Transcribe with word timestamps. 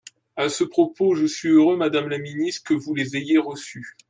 À 0.35 0.49
ce 0.49 0.63
propos, 0.63 1.13
je 1.13 1.27
suis 1.27 1.49
heureux, 1.49 1.77
madame 1.77 2.09
la 2.09 2.17
ministre, 2.17 2.63
que 2.63 2.73
vous 2.73 2.95
les 2.95 3.15
ayez 3.17 3.37
reçus. 3.37 3.95